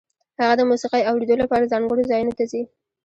هغه 0.39 0.53
د 0.57 0.61
موسیقۍ 0.69 1.01
اورېدو 1.05 1.35
لپاره 1.43 1.69
ځانګړو 1.71 2.09
ځایونو 2.11 2.33
ته 2.37 2.43
ځي 2.51 2.61